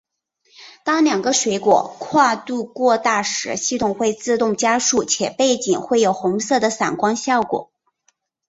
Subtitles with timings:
[0.83, 7.71] 当两个水果跨度过大时系统会自动加速且背景会有红色的闪光效果。